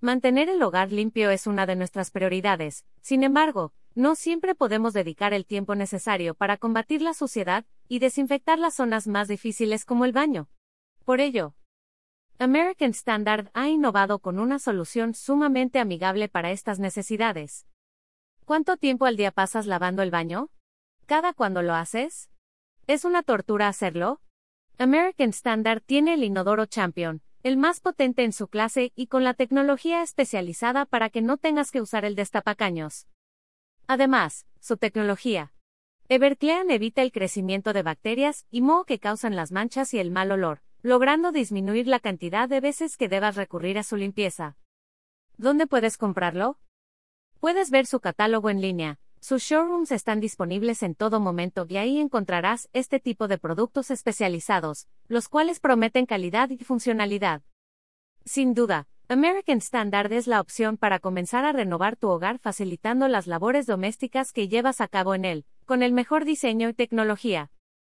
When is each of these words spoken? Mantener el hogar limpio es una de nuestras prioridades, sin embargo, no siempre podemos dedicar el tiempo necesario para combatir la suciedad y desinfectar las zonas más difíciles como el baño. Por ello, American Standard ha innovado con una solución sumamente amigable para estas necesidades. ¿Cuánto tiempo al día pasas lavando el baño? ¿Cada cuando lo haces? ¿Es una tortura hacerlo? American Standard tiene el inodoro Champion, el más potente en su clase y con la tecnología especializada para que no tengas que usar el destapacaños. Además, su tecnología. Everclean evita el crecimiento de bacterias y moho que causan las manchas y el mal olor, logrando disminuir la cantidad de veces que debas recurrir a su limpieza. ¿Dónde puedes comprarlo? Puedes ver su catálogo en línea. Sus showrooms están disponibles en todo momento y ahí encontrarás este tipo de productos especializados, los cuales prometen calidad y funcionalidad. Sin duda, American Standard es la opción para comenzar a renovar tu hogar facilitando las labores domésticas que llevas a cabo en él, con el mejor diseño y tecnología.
Mantener 0.00 0.48
el 0.48 0.62
hogar 0.62 0.92
limpio 0.92 1.30
es 1.30 1.48
una 1.48 1.66
de 1.66 1.74
nuestras 1.74 2.12
prioridades, 2.12 2.84
sin 3.00 3.24
embargo, 3.24 3.72
no 3.96 4.14
siempre 4.14 4.54
podemos 4.54 4.92
dedicar 4.92 5.32
el 5.34 5.44
tiempo 5.44 5.74
necesario 5.74 6.34
para 6.34 6.56
combatir 6.56 7.02
la 7.02 7.14
suciedad 7.14 7.64
y 7.88 7.98
desinfectar 7.98 8.60
las 8.60 8.74
zonas 8.74 9.08
más 9.08 9.26
difíciles 9.26 9.84
como 9.84 10.04
el 10.04 10.12
baño. 10.12 10.48
Por 11.04 11.20
ello, 11.20 11.56
American 12.38 12.90
Standard 12.90 13.50
ha 13.54 13.68
innovado 13.68 14.20
con 14.20 14.38
una 14.38 14.60
solución 14.60 15.14
sumamente 15.14 15.80
amigable 15.80 16.28
para 16.28 16.52
estas 16.52 16.78
necesidades. 16.78 17.66
¿Cuánto 18.44 18.76
tiempo 18.76 19.04
al 19.04 19.16
día 19.16 19.32
pasas 19.32 19.66
lavando 19.66 20.02
el 20.02 20.12
baño? 20.12 20.48
¿Cada 21.06 21.32
cuando 21.32 21.62
lo 21.62 21.74
haces? 21.74 22.30
¿Es 22.86 23.04
una 23.04 23.24
tortura 23.24 23.66
hacerlo? 23.66 24.20
American 24.78 25.30
Standard 25.30 25.82
tiene 25.82 26.14
el 26.14 26.22
inodoro 26.22 26.66
Champion, 26.66 27.20
el 27.48 27.56
más 27.56 27.80
potente 27.80 28.24
en 28.24 28.34
su 28.34 28.48
clase 28.48 28.92
y 28.94 29.06
con 29.06 29.24
la 29.24 29.32
tecnología 29.32 30.02
especializada 30.02 30.84
para 30.84 31.08
que 31.08 31.22
no 31.22 31.38
tengas 31.38 31.70
que 31.70 31.80
usar 31.80 32.04
el 32.04 32.14
destapacaños. 32.14 33.08
Además, 33.86 34.46
su 34.60 34.76
tecnología. 34.76 35.54
Everclean 36.10 36.70
evita 36.70 37.00
el 37.00 37.10
crecimiento 37.10 37.72
de 37.72 37.82
bacterias 37.82 38.44
y 38.50 38.60
moho 38.60 38.84
que 38.84 38.98
causan 38.98 39.34
las 39.34 39.50
manchas 39.50 39.94
y 39.94 39.98
el 39.98 40.10
mal 40.10 40.30
olor, 40.30 40.60
logrando 40.82 41.32
disminuir 41.32 41.86
la 41.86 42.00
cantidad 42.00 42.50
de 42.50 42.60
veces 42.60 42.98
que 42.98 43.08
debas 43.08 43.34
recurrir 43.34 43.78
a 43.78 43.82
su 43.82 43.96
limpieza. 43.96 44.58
¿Dónde 45.38 45.66
puedes 45.66 45.96
comprarlo? 45.96 46.58
Puedes 47.40 47.70
ver 47.70 47.86
su 47.86 48.00
catálogo 48.00 48.50
en 48.50 48.60
línea. 48.60 49.00
Sus 49.20 49.42
showrooms 49.42 49.90
están 49.90 50.20
disponibles 50.20 50.82
en 50.82 50.94
todo 50.94 51.18
momento 51.18 51.66
y 51.68 51.76
ahí 51.76 51.98
encontrarás 51.98 52.68
este 52.72 53.00
tipo 53.00 53.26
de 53.26 53.36
productos 53.36 53.90
especializados, 53.90 54.86
los 55.08 55.28
cuales 55.28 55.58
prometen 55.58 56.06
calidad 56.06 56.50
y 56.50 56.58
funcionalidad. 56.58 57.42
Sin 58.24 58.54
duda, 58.54 58.86
American 59.08 59.58
Standard 59.58 60.12
es 60.12 60.26
la 60.28 60.40
opción 60.40 60.76
para 60.76 61.00
comenzar 61.00 61.44
a 61.44 61.52
renovar 61.52 61.96
tu 61.96 62.08
hogar 62.08 62.38
facilitando 62.38 63.08
las 63.08 63.26
labores 63.26 63.66
domésticas 63.66 64.32
que 64.32 64.48
llevas 64.48 64.80
a 64.80 64.86
cabo 64.86 65.14
en 65.14 65.24
él, 65.24 65.46
con 65.64 65.82
el 65.82 65.92
mejor 65.92 66.24
diseño 66.24 66.68
y 66.68 66.74
tecnología. 66.74 67.50